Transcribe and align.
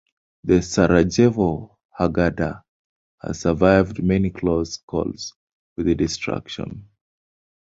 The 0.45 0.63
Sarajevo 0.63 1.77
Haggadah 1.99 2.63
has 3.21 3.41
survived 3.41 4.01
many 4.01 4.31
close 4.31 4.77
calls 4.77 5.35
with 5.77 5.95
destruction. 5.95 6.89